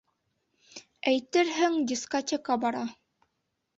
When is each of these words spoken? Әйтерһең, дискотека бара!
Әйтерһең, 1.11 1.77
дискотека 1.93 2.61
бара! 2.65 2.83